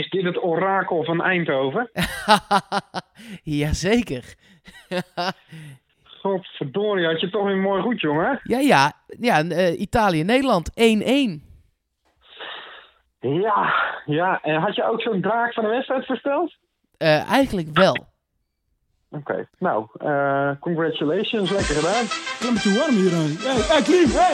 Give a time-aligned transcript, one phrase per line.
[0.00, 1.90] is dit het orakel van Eindhoven?
[3.60, 4.34] Jazeker.
[6.20, 8.40] Godverdorie, had je toch weer mooi goed, jongen.
[8.42, 8.92] ja, ja.
[9.06, 11.48] Ja, eh, Italië-Nederland 1-1.
[13.20, 13.74] Ja,
[14.06, 14.40] ja.
[14.42, 16.54] En had je ook zo'n draak van de wedstrijd voorspeld?
[16.98, 18.08] Eh, eigenlijk wel.
[19.12, 22.04] Oké, nou, eh, congratulations, lekker gedaan.
[22.04, 23.10] Het is te warm hier.
[23.10, 24.32] Hé, hey, Klim, hé!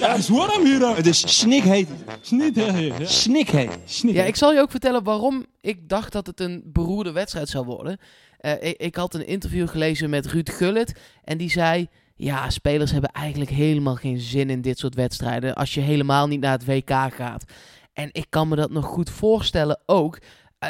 [0.00, 0.96] Ja, het is warm hier.
[0.96, 1.88] Het is snikheet.
[2.20, 3.78] Snikheet.
[3.84, 4.14] Snik.
[4.14, 7.64] Ja, ik zal je ook vertellen waarom ik dacht dat het een beroerde wedstrijd zou
[7.64, 7.98] worden.
[8.38, 11.00] Eh, ik, ik had een interview gelezen met Ruud Gullit.
[11.24, 15.54] En die zei: Ja, spelers hebben eigenlijk helemaal geen zin in dit soort wedstrijden.
[15.54, 17.44] Als je helemaal niet naar het WK gaat.
[17.92, 20.18] En ik kan me dat nog goed voorstellen ook.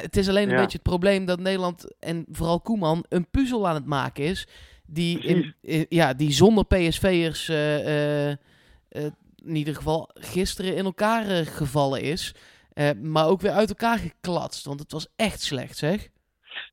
[0.00, 0.60] Het is alleen een Ja.
[0.60, 4.48] beetje het probleem dat Nederland en vooral Koeman een puzzel aan het maken is.
[4.86, 5.54] Die, in,
[5.88, 8.30] ja, die zonder PSV'ers eh, eh,
[8.88, 9.04] eh,
[9.44, 12.34] in ieder geval gisteren in elkaar gevallen is.
[13.02, 14.66] Maar ook weer uit elkaar geklatst.
[14.66, 16.08] Want het was echt slecht, zeg.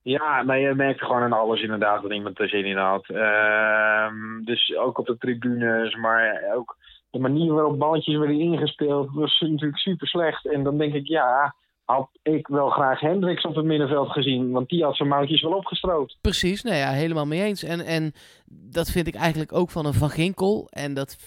[0.01, 3.09] Ja, maar je merkte gewoon aan alles inderdaad dat iemand er zin in had.
[3.09, 6.77] Ehm, dus ook op de tribunes, maar ook
[7.09, 10.45] de manier waarop balletjes werden ingespeeld was natuurlijk super slecht.
[10.47, 11.55] En dan denk ik, ja,
[11.85, 15.53] had ik wel graag Hendricks op het middenveld gezien, want die had zijn mouwtjes wel
[15.53, 16.17] opgestroopt.
[16.21, 17.63] Precies, nou ja, helemaal mee eens.
[17.63, 18.13] En, en
[18.45, 20.67] dat vind ik eigenlijk ook van een Van Ginkel.
[20.69, 21.17] En dat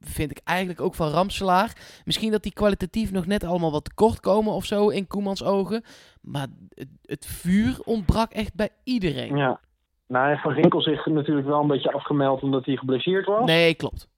[0.00, 2.00] vind ik eigenlijk ook van Ramselaar.
[2.04, 5.84] Misschien dat die kwalitatief nog net allemaal wat tekort komen of zo in Koemans ogen.
[6.20, 9.36] Maar het, het vuur ontbrak echt bij iedereen.
[9.36, 9.60] Ja.
[10.06, 13.44] Nou, Van Ginkel zich natuurlijk wel een beetje afgemeld omdat hij geblesseerd was.
[13.44, 14.08] Nee, klopt.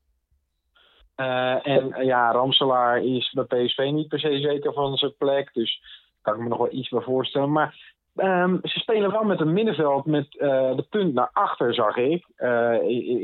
[1.15, 5.51] Eh, en eh, ja, Ramselaar is bij PSV niet per se zeker van zijn plek.
[5.53, 5.83] Dus
[6.23, 7.53] kan ik me nog wel iets bij voorstellen.
[7.53, 11.97] Maar ehm, ze spelen wel met een middenveld met eh, de punt naar achter, zag
[11.97, 12.27] ik.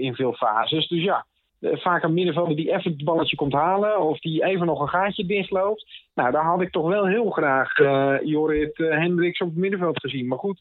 [0.01, 0.89] in, veel fases.
[0.89, 1.27] Dus ja,
[1.61, 4.01] vaak een middenvelder die even het balletje komt halen.
[4.01, 5.87] Of die even nog een gaatje dichtloopt.
[6.15, 7.77] Nou, daar had ik toch wel heel graag
[8.25, 10.27] Jorrit Hendricks op het middenveld gezien.
[10.27, 10.61] Maar goed,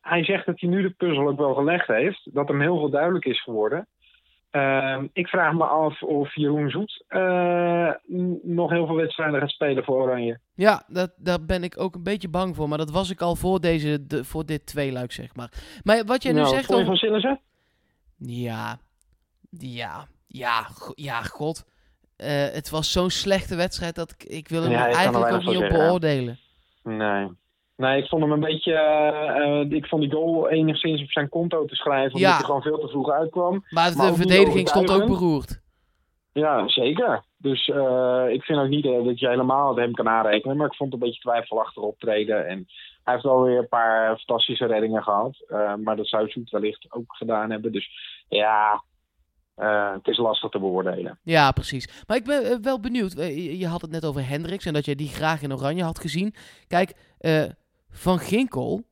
[0.00, 2.34] hij zegt dat hij nu de puzzel ook wel gelegd heeft.
[2.34, 3.86] Dat hem heel veel duidelijk is geworden.
[4.54, 7.90] Ehm, ik vraag me af of Jeroen Zoet eh,
[8.42, 10.38] nog heel veel wedstrijden gaat spelen voor Oranje.
[10.54, 12.68] Ja, dat, daar ben ik ook een beetje bang voor.
[12.68, 15.52] Maar dat was ik al voor, deze, de, voor dit tweeluik, zeg maar.
[15.82, 16.98] Maar wat jij nu nou, zegt vond je over...
[16.98, 17.40] van Sillissen?
[18.16, 18.78] Ja,
[19.50, 21.64] ja, ja, ja, god.
[22.16, 25.56] Eh, het was zo'n slechte wedstrijd dat ik, ik wil hem Ja, eigenlijk ook niet
[25.56, 26.38] op beoordelen.
[26.82, 27.28] Nee.
[27.76, 28.72] Nee, ik vond hem een beetje.
[28.72, 32.14] eh, eh, ik vond die goal enigszins op zijn konto te schrijven.
[32.14, 32.36] Omdat Ja.
[32.36, 33.64] hij gewoon veel te vroeg uitkwam.
[33.70, 35.62] Maar de Maar verdediging stond ook beroerd.
[36.32, 37.24] Ja, zeker.
[37.36, 40.56] Dus eh, ik vind ook niet dat je helemaal het hem kan aanrekenen.
[40.56, 42.46] Maar ik vond het een beetje twijfelachtig optreden.
[42.46, 42.66] En
[43.04, 45.44] hij heeft wel weer een paar fantastische reddingen gehad.
[45.48, 47.72] Eh, maar dat zou Zoet wellicht ook gedaan hebben.
[47.72, 47.88] Dus
[48.28, 48.82] ja,
[49.94, 51.18] het is lastig te beoordelen.
[51.22, 52.02] Ja, precies.
[52.06, 53.12] Maar ik ben wel benieuwd.
[53.12, 55.98] Je- je had het net over Hendricks en dat jij die graag in oranje had
[55.98, 56.34] gezien.
[56.68, 57.42] Kijk, eh,
[57.96, 58.82] Van Ginkel,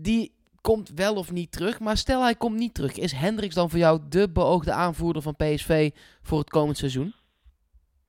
[0.00, 1.80] die komt wel of niet terug.
[1.80, 2.98] Maar stel hij komt niet terug.
[2.98, 5.90] Is Hendricks dan voor jou de beoogde aanvoerder van PSV
[6.22, 7.14] voor het komend seizoen?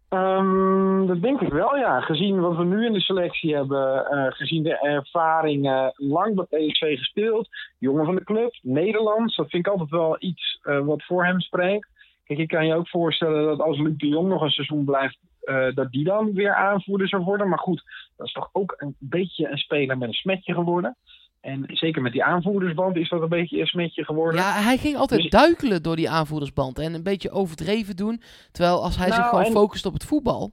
[0.10, 2.02] Ehm, dat denk ik wel, ja.
[2.02, 6.98] Gezien wat we nu in de selectie hebben, eh, gezien de ervaring lang bij PSV
[6.98, 11.26] gespeeld, jongen van de club, Nederlands, dat vind ik altijd wel iets eh, wat voor
[11.26, 11.88] hem spreekt.
[12.24, 15.18] Kijk, je kan je ook voorstellen dat als Luc de Jong nog een seizoen blijft,
[15.46, 17.50] eh, dat die dan weer aanvoerder zou worden.
[17.50, 17.84] Maar goed,
[18.18, 20.96] dat is toch ook een beetje een speler met een smetje geworden.
[21.42, 24.42] En zeker met die aanvoerdersband is dat een beetje een smetje geworden.
[24.42, 28.22] Ja, hij ging altijd Dus- duikelen door die aanvoerdersband en een beetje overdreven doen.
[28.52, 30.52] Terwijl als hij zich Nou, gewoon en- focust op het voetbal.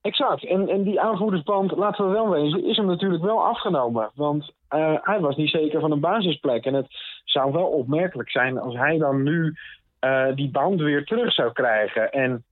[0.00, 0.44] Exact.
[0.46, 4.10] En, en die aanvoerdersband, laten we wel wezen, is hem natuurlijk wel afgenomen.
[4.14, 6.64] Want eh, hij was niet zeker van een basisplek.
[6.64, 6.86] En het
[7.24, 9.54] zou wel opmerkelijk zijn als hij dan nu
[9.98, 12.12] eh, die band weer terug zou krijgen.
[12.12, 12.44] En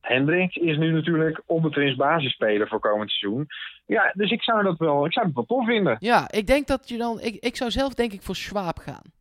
[0.00, 3.46] Hendricks is nu natuurlijk onbetwist basisspeler voor komend seizoen.
[3.86, 5.96] Ja, dus ik zou dat wel, ik zou het wel tof vinden.
[5.98, 7.20] Ja, ik denk dat je dan.
[7.20, 9.16] Ik, ik zou zelf denk ik voor Schwab gaan.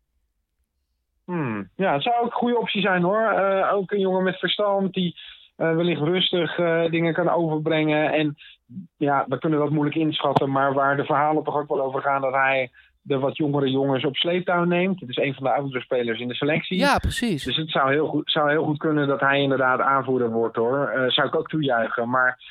[1.26, 1.70] Hmm.
[1.76, 3.22] Ja, het zou ook een goede optie zijn hoor.
[3.22, 5.16] Eh, ook een jongen met verstand die
[5.56, 8.12] eh, wellicht rustig eh, dingen kan overbrengen.
[8.14, 8.36] En
[8.98, 12.22] ja, we kunnen dat moeilijk inschatten, maar waar de verhalen toch ook wel over gaan
[12.22, 12.72] dat hij
[13.08, 15.00] de wat jongere jongens op sleeptouw neemt.
[15.00, 16.78] Het is een van de oudere spelers in de selectie.
[16.78, 17.44] Ja, precies.
[17.44, 20.88] Dus het zou heel, goed, zou heel goed kunnen dat hij inderdaad aanvoerder wordt hoor.
[20.88, 22.10] Eh, zou ik ook toejuichen.
[22.10, 22.44] Maar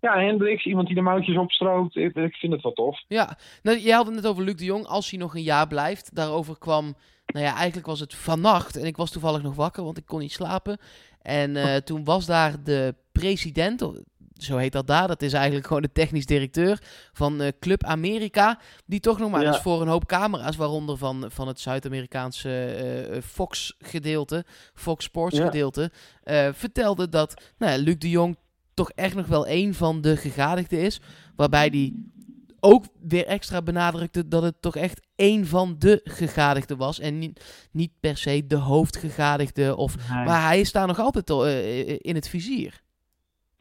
[0.00, 3.02] ja, Hendricks, iemand die de mouwtjes opstroopt, ik, ik vind het wel tof.
[3.08, 4.86] Ja, nou, je had het net over Luc de Jong.
[4.86, 6.14] Als hij nog een jaar blijft.
[6.14, 6.94] Daarover kwam.
[7.26, 8.76] Nou ja, eigenlijk was het vannacht.
[8.76, 10.78] En ik was toevallig nog wakker, want ik kon niet slapen.
[11.22, 13.90] En eh, toen was daar de president.
[14.42, 15.08] Zo heet dat daar.
[15.08, 16.78] Dat is eigenlijk gewoon de technisch directeur
[17.12, 18.58] van eh, Club Amerika.
[18.86, 19.46] Die toch nog maar Ja.
[19.48, 24.44] eens voor een hoop camera's, waaronder van, van het Zuid-Amerikaanse eh, eh, Fox-gedeelte,
[24.74, 25.44] Fox Sports Ja.
[25.44, 25.90] gedeelte,
[26.22, 28.36] eh, vertelde dat nou Luc de Jong
[28.74, 31.00] toch echt nog wel een van de gegadigden is.
[31.36, 32.10] Waarbij die
[32.64, 36.98] ook weer extra benadrukte dat het toch echt één van de gegadigden was.
[37.00, 39.76] En niet, niet per se de hoofdgegadigde.
[39.76, 40.24] Of, Nee.
[40.24, 42.82] Maar hij is daar nog altijd eh, in het vizier.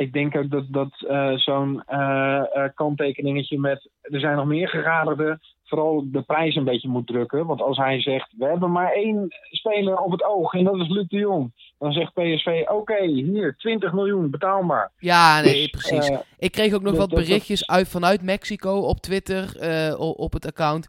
[0.02, 4.68] Ik denk ook dat, dat eh, zo'n eh, eh, kanttekeningetje met er zijn nog meer
[4.70, 7.46] gegadigden, vooral de prijs een beetje moet drukken.
[7.46, 10.88] Want als hij zegt, we hebben maar één speler op het oog en dat is
[10.88, 11.52] Luc de Jong.
[11.78, 14.92] Dan zegt PSV, oké, hier, 20 miljoen, betaal maar.
[14.98, 16.18] Ja, nee, Dus, precies.
[16.38, 19.56] Ik kreeg ook nog dat- wat dat- dat- berichtjes uit, vanuit Mexico op Twitter,
[19.98, 20.88] op het account,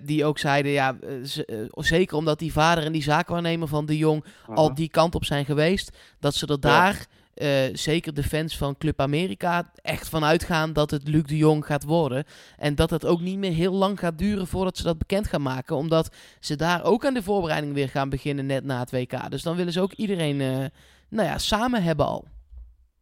[0.00, 4.24] die ook zeiden, ja, ze- zeker omdat die vader en die zaakwaarnemer van de Jong
[4.46, 8.76] al die kant op zijn geweest, dat ze er daar, eh, zeker de fans van
[8.76, 12.24] Club Amerika, echt van uitgaan dat het Luc de Jong gaat worden.
[12.56, 15.42] En dat het ook niet meer heel lang gaat duren voordat ze dat bekend gaan
[15.42, 19.30] maken, omdat ze daar ook aan de voorbereiding weer gaan beginnen net na het WK.
[19.30, 20.64] Dus dan willen ze ook iedereen, eh,
[21.08, 22.24] nou ja, samen hebben al.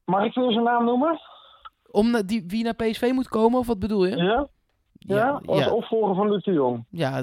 [0.05, 1.21] Mag ik veel zijn naam noemen?
[1.91, 4.17] Om na- die, wie naar PSV moet komen, of wat bedoel je?
[4.17, 4.49] Ja?
[4.93, 5.41] Ja?
[5.47, 6.85] Als ja, opvolger van Luc de Jong.
[6.91, 7.23] ja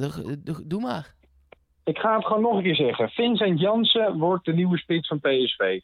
[0.66, 1.16] doe, maar.
[1.84, 3.10] Ik ga het gewoon nog een keer zeggen.
[3.10, 5.80] Vincent Jansen wordt de nieuwe spits van PSV.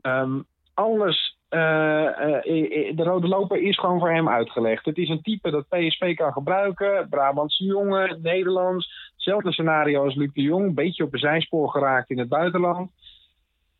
[0.00, 0.40] Ehm,
[0.76, 4.84] alles, eh, eh, de rode loper is gewoon voor hem uitgelegd.
[4.84, 7.08] Het is een type dat PSV kan gebruiken.
[7.08, 9.10] Brabantse jongen, Nederlands.
[9.12, 10.74] Hetzelfde scenario als Luc de Jong.
[10.74, 12.90] Beetje op een zijspoor geraakt in het buitenland.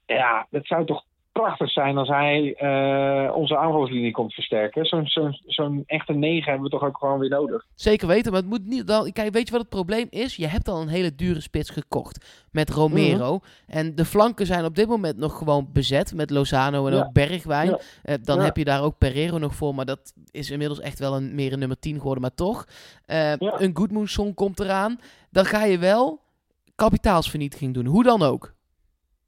[0.06, 1.04] Ja, het zou toch
[1.40, 4.84] prachtig zijn als hij eh, onze aanvalslinie komt versterken.
[4.86, 5.06] Zo'n
[5.46, 7.64] zo'n echte negen hebben we toch ook gewoon weer nodig.
[7.74, 9.12] Zeker weten, maar het moet niet dan.
[9.12, 10.36] Kijk, weet je wat het probleem is?
[10.36, 13.40] Je hebt al een hele dure spits gekocht met Romero.
[13.66, 16.98] En de flanken zijn op dit moment nog gewoon bezet met Lozano en Ja.
[17.04, 17.68] ook Bergwijn.
[17.68, 17.78] Ja.
[18.02, 18.44] Eh, dan Ja.
[18.44, 21.52] heb je daar ook Pereiro nog voor, maar dat is inmiddels echt wel een, meer
[21.52, 22.22] een nummer 10 geworden.
[22.22, 22.64] Maar toch,
[23.06, 23.36] Ja.
[23.38, 25.00] een Goodmoonson komt eraan.
[25.30, 26.20] Dan ga je wel
[26.74, 28.54] kapitaalsvernietiging doen, hoe dan ook.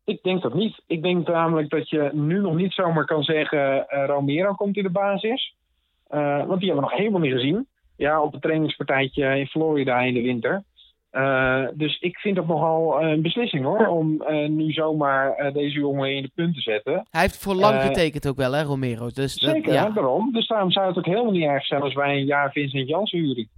[0.09, 0.81] Ik denk dat niet.
[0.87, 4.83] Ik denk namelijk dat je nu nog niet zomaar kan zeggen: eh, Romero komt in
[4.83, 5.55] de basis.
[6.07, 7.67] Eh, want die hebben we nog helemaal niet gezien.
[7.97, 10.65] Ja, op een trainingspartijtje in Florida in de winter.
[11.11, 13.87] Eh, dus ik vind dat nogal een beslissing hoor.
[13.87, 17.07] Om nu zomaar deze jongen in de punt te zetten.
[17.11, 19.11] Hij heeft voor lang getekend ook wel, hè, Romero.
[19.11, 19.91] Dus dat- Zeker, ja.
[19.91, 20.33] daarom.
[20.33, 23.19] Dus daarom zou het ook helemaal niet erg zijn als wij een jaar Vincent Janssen
[23.19, 23.49] huren.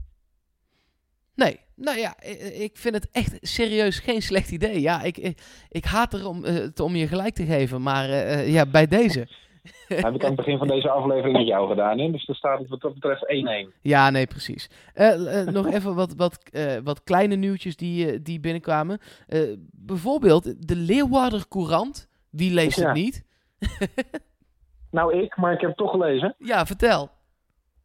[1.34, 2.20] Nee, nou ja,
[2.60, 4.80] ik vind het echt serieus geen slecht idee.
[4.80, 5.38] Ja, ik, ik,
[5.68, 8.66] ik haat er om, eh, het om je gelijk te geven, maar eh, eh, ja,
[8.66, 9.28] bij deze.
[9.88, 11.98] Heb ik aan het begin van deze aflevering met jou gedaan.
[11.98, 12.10] Hè?
[12.10, 13.24] Dus dan staat het wat dat betreft
[13.68, 13.78] 1-1.
[13.80, 14.70] Ja, nee, precies.
[15.46, 16.50] Nog even wat, wat,
[16.84, 18.98] wat kleine nieuwtjes die, die binnenkwamen.
[19.72, 22.08] Bijvoorbeeld de Leeuwarder Courant.
[22.30, 22.86] Wie leest Ja.
[22.86, 23.24] het niet?
[24.90, 26.34] Nou, ik, maar ik heb het toch gelezen.
[26.38, 27.10] Ja, vertel.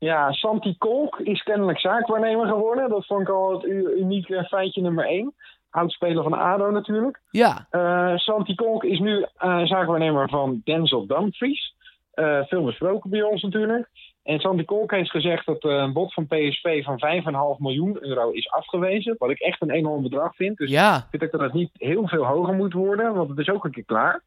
[0.06, 2.90] Ja, Santi Kolk is kennelijk zaakwaarnemer geworden.
[2.90, 3.64] Dat vond ik al het
[3.98, 5.34] unieke feitje nummer 1.
[5.70, 7.22] Oudspeler van ADO natuurlijk.
[7.32, 11.76] Ja, Eh Santi Kolk is nu eh, zaakwaarnemer van Denzel Dumfries.
[12.12, 13.90] Eh, veel besproken bij ons natuurlijk.
[14.24, 18.50] En Santi Kolk heeft gezegd dat een bod van PSV van 5,5 miljoen euro is
[18.50, 19.16] afgewezen.
[19.18, 20.58] Wat ik echt een enorm bedrag vind.
[20.58, 20.98] Dus ja.
[20.98, 23.66] ik vind ook dat het niet heel veel hoger moet worden, want het is ook
[23.66, 24.22] een keer klaar.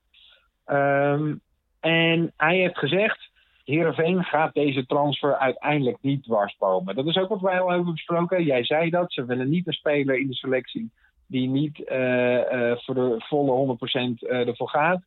[0.64, 1.34] Ehm,
[1.80, 3.27] en hij heeft gezegd,
[3.68, 6.94] Heerenveen gaat deze transfer uiteindelijk niet dwarsbomen.
[6.94, 8.44] Dat is ook wat wij al hebben besproken.
[8.44, 10.90] Jij zei dat, ze willen niet een speler in de selectie
[11.26, 13.76] die niet eh, eh, voor de volle
[14.20, 15.00] 100% eh, ervoor gaat.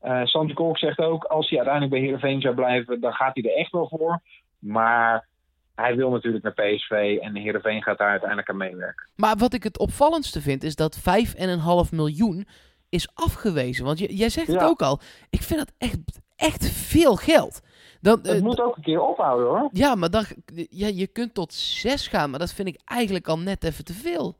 [0.00, 3.50] Eh Santi Kolk zegt ook, als hij uiteindelijk bij Heerenveen zou blijven, dan gaat hij
[3.50, 4.20] er echt wel voor.
[4.58, 5.26] Maar
[5.74, 9.08] hij wil natuurlijk naar PSV en Heerenveen gaat daar uiteindelijk aan meewerken.
[9.16, 12.46] Maar wat ik het opvallendste vind, is dat 5,5 miljoen
[12.88, 13.84] is afgewezen.
[13.84, 14.66] Want jij zegt het Ja.
[14.66, 15.00] ook al.
[15.30, 17.60] Ik vind dat echt, echt veel geld.
[18.00, 19.68] Dan, Het eh, moet ook een keer ophouden hoor.
[19.72, 20.24] Ja, maar dan,
[20.70, 23.92] ja, je kunt tot 6 gaan, maar dat vind ik eigenlijk al net even te
[23.92, 24.34] veel.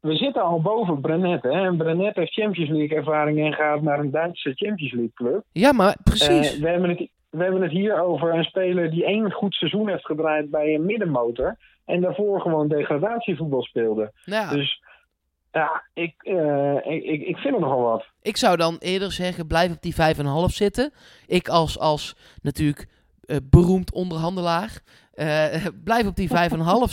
[0.00, 1.42] We zitten al boven Brenet.
[1.42, 1.50] Hè?
[1.66, 5.42] En Brenet heeft Champions League ervaring en gaat naar een Duitse Champions League club.
[5.52, 6.54] Ja, maar precies.
[6.54, 9.88] Eh, we, hebben het, we hebben het hier over een speler die één goed seizoen
[9.88, 11.56] heeft gedraaid bij een middenmotor.
[11.84, 14.12] En daarvoor gewoon degradatievoetbal speelde.
[14.24, 14.82] ja, Dus
[15.52, 18.04] ja, ik, eh, ik, ik, ik vind er nogal wat.
[18.22, 20.92] ik zou dan eerder zeggen, blijf op die 5,5 zitten.
[21.26, 22.86] Ik als, als natuurlijk
[23.24, 24.80] eh, beroemd onderhandelaar,
[25.12, 26.34] eh, blijf op die 5,5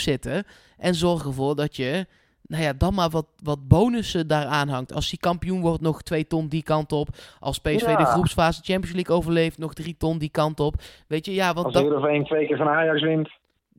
[0.11, 0.43] zitten.
[0.77, 2.05] En zorg ervoor dat je,
[2.41, 4.93] nou ja, dan maar wat, wat bonussen daaraan hangt.
[4.93, 7.07] Als hij kampioen wordt, nog 2 ton die kant op.
[7.39, 7.95] Als PSV Ja.
[7.95, 10.75] de groepsfase Champions League overleeft, nog 3 ton die kant op.
[11.07, 13.29] Weet je, ja, want Als dat, Heerenveen twee keer van Ajax wint.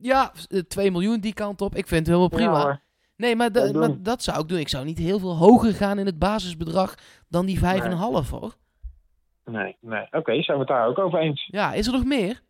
[0.01, 1.75] ja, eh, 2 miljoen die kant op.
[1.75, 2.67] Ik vind het helemaal prima.
[2.67, 2.81] Ja.
[3.17, 3.79] Nee, maar, da- Dat doen.
[3.79, 4.59] maar dat zou ik doen.
[4.59, 6.95] Ik zou niet heel veel hoger gaan in het basisbedrag
[7.29, 8.55] dan die 5,5 hoor.
[9.45, 10.07] nee, nee.
[10.11, 11.47] Oké, zijn we het daar ook over eens.
[11.51, 12.41] Ja, is er nog meer?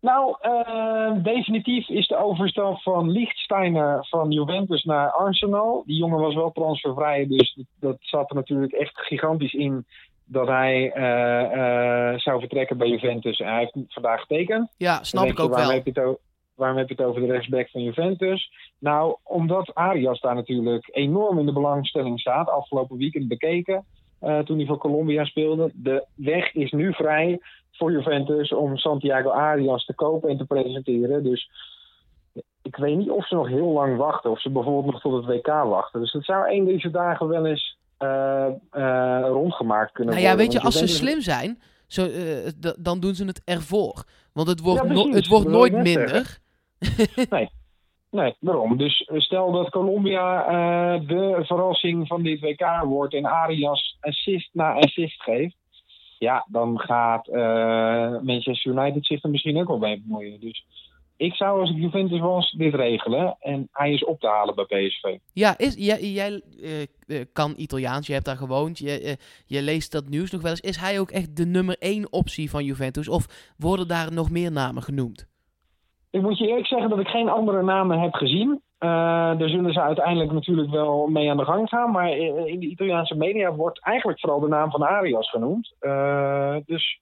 [0.00, 5.82] Nou, eh, definitief is de overstap van Lichtsteiner van Juventus naar Arsenal.
[5.86, 9.86] Die jongen was wel transfervrij, dus dat, zat er natuurlijk echt gigantisch in
[10.24, 13.40] dat hij eh, eh, zou vertrekken bij Juventus.
[13.40, 14.70] En hij heeft vandaag getekend.
[14.76, 15.70] Ja, snap ik ook wel.
[15.70, 16.18] Heb je het
[16.60, 18.50] waarom heb je het over de rechtsback van Juventus?
[18.78, 22.48] Nou, omdat Arias daar natuurlijk enorm in de belangstelling staat.
[22.50, 23.84] Afgelopen weekend bekeken.
[24.20, 25.70] eh, toen hij voor Colombia speelde.
[25.74, 27.40] De weg is nu vrij
[27.72, 31.22] voor Juventus om Santiago Arias te kopen en te presenteren.
[31.22, 31.50] Dus
[32.62, 34.30] ik weet niet of ze nog heel lang wachten.
[34.30, 36.00] Of ze bijvoorbeeld nog tot het WK wachten.
[36.00, 40.50] Dus het zou één deze dagen wel eens eh, eh, rondgemaakt kunnen Nou ja, worden.
[40.50, 42.06] weet je, als ze slim zijn, zo,
[42.78, 44.04] dan doen ze het ervoor.
[44.32, 45.14] Want het wordt, Ja, no- precies.
[45.14, 46.38] het wordt nooit minder.
[48.10, 48.76] Nee, waarom?
[48.76, 54.72] Dus stel dat Colombia eh, de verrassing van dit WK wordt en Arias assist na
[54.72, 55.56] assist geeft.
[56.18, 60.40] Ja, dan gaat eh, Manchester United zich er misschien ook wel bij bemoeien.
[60.40, 60.64] Dus
[61.20, 63.36] ik zou als ik Juventus was dit regelen.
[63.40, 65.16] En hij is op te halen bij PSV.
[65.32, 69.14] Ja, is, jij, eh, eh, kan Italiaans, je hebt daar gewoond, je, eh,
[69.46, 70.60] je leest dat nieuws nog wel eens.
[70.60, 73.08] Is hij ook echt de nummer één optie van Juventus?
[73.08, 75.26] Of worden daar nog meer namen genoemd?
[76.10, 78.60] Ik moet je eerlijk zeggen dat ik geen andere namen heb gezien.
[78.78, 78.88] Eh,
[79.38, 81.90] daar zullen ze uiteindelijk natuurlijk wel mee aan de gang gaan.
[81.90, 85.74] Maar i- in de Italiaanse media wordt eigenlijk vooral de naam van Arias genoemd.
[85.78, 87.00] Eh, dus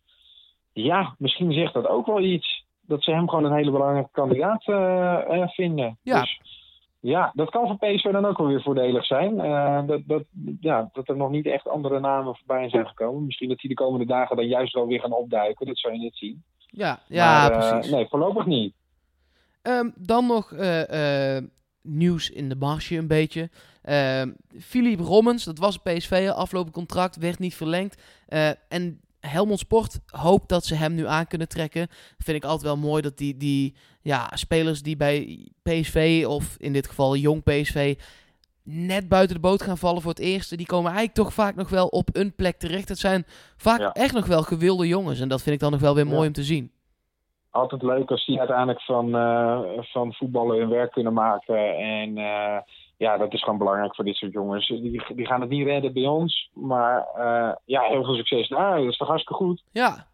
[0.72, 2.64] ja, misschien zegt dat ook wel iets.
[2.80, 5.98] Dat ze hem gewoon een hele belangrijke kandidaat eh, eh, vinden.
[6.02, 6.20] Ja.
[6.20, 6.40] Dus,
[7.00, 9.40] ja, dat kan voor PSV dan ook wel weer voordelig zijn.
[9.40, 10.22] Eh, dat, dat,
[10.60, 13.24] ja, dat er nog niet echt andere namen voorbij zijn gekomen.
[13.26, 15.66] Misschien dat die de komende dagen dan juist wel weer gaan opduiken.
[15.66, 16.42] Dat zou je net zien.
[16.70, 17.90] Ja, ja Maar, eh, precies.
[17.92, 18.74] nee, voorlopig niet.
[19.62, 21.44] Ehm, dan nog eh, eh,
[21.82, 23.50] nieuws in de marge een beetje.
[23.82, 28.02] Ehm Philippe Rommens, dat was PSV, afgelopen contract, werd niet verlengd.
[28.26, 31.88] Eh, en Helmond Sport hoopt dat ze hem nu aan kunnen trekken.
[32.18, 36.72] Vind ik altijd wel mooi dat die, die ja, spelers die bij PSV, of in
[36.72, 37.98] dit geval jong PSV,
[38.62, 41.68] net buiten de boot gaan vallen voor het eerste, die komen eigenlijk toch vaak nog
[41.68, 42.88] wel op een plek terecht.
[42.88, 43.92] Het zijn vaak Ja.
[43.92, 45.20] echt nog wel gewilde jongens.
[45.20, 46.10] En dat vind ik dan nog wel weer Ja.
[46.10, 46.70] mooi om te zien.
[47.58, 51.76] Altijd leuk als die uiteindelijk van, eh, van voetballen hun werk kunnen maken.
[51.76, 52.60] En eh,
[52.96, 54.66] ja, dat is gewoon belangrijk voor dit soort jongens.
[54.66, 56.50] Die, die gaan het niet redden bij ons.
[56.54, 58.76] Maar eh, ja, heel veel succes daar.
[58.78, 59.62] Dat is toch hartstikke goed.
[59.72, 60.06] Ja,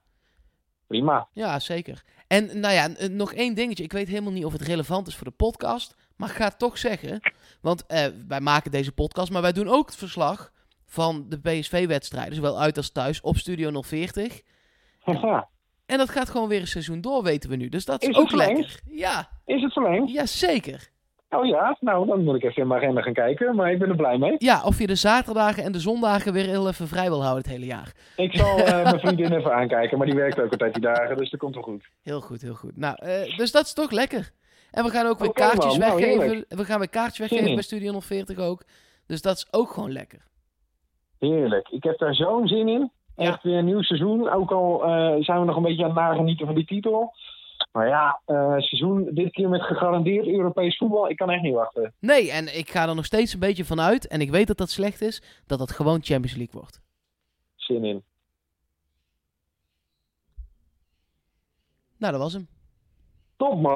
[0.87, 1.29] Prima.
[1.33, 2.03] Ja, zeker.
[2.27, 3.85] En nou ja, nog één dingetje.
[3.85, 5.97] Ik weet helemaal niet of het relevant is voor de podcast.
[6.17, 7.21] Maar ik ga het toch zeggen.
[7.61, 10.53] Want eh, wij maken deze podcast, maar wij doen ook het verslag
[10.87, 12.35] van de PSV-wedstrijden.
[12.35, 14.41] Zowel uit als thuis op Studio 040.
[15.05, 15.49] Ja.
[15.87, 17.69] En dat gaat gewoon weer een seizoen door, weten we nu.
[17.69, 18.81] Dus dat is, ook lekker.
[18.91, 20.13] Ja, Is het verlengd?
[20.13, 20.93] ja, zeker.
[21.31, 23.57] Oh ja, nou dan moet ik even in mijn agenda gaan kijken.
[23.57, 24.35] Maar ik ben er blij mee.
[24.39, 27.53] Ja, of je de zaterdagen en de zondagen weer heel even vrij wil houden het
[27.53, 27.93] hele jaar.
[28.17, 29.99] Ik zal eh, mijn vriendin even aankijken.
[29.99, 31.17] Maar die werkt ook altijd die dagen.
[31.17, 31.85] Dus dat komt wel goed.
[32.03, 32.77] Heel goed, heel goed.
[32.77, 34.31] Nou, eh, dus dat is toch lekker.
[34.71, 35.89] En we gaan ook weer Oké, kaartjes man.
[35.89, 36.45] Nou, weggeven.
[36.49, 38.63] we gaan weer kaartjes weggeven bij Studio 040 ook.
[39.07, 40.27] Dus dat is ook gewoon lekker.
[41.19, 41.69] Heerlijk.
[41.69, 42.91] Ik heb daar zo'n zin in.
[43.17, 43.25] Ja.
[43.25, 44.31] Echt weer een nieuw seizoen.
[44.31, 47.15] Ook al eh, zijn we nog een beetje aan het nagenieten van die titel.
[47.73, 51.11] Maar ja, eh, seizoen dit keer met gegarandeerd Europees voetbal.
[51.11, 51.93] Ik kan echt niet wachten.
[52.01, 54.07] Nee, en ik ga er nog steeds een beetje van uit.
[54.07, 55.23] En ik weet dat dat slecht is.
[55.47, 56.83] Dat dat gewoon Champions League wordt.
[57.55, 58.03] Zin in.
[61.99, 62.49] Nou, dat was hem.
[63.37, 63.73] Top man.